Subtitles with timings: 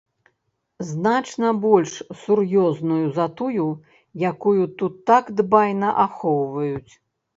[0.91, 1.91] Значна больш
[2.21, 3.67] сур'ёзную за тую,
[4.33, 6.93] якую тут так дбайна ахоўваюць.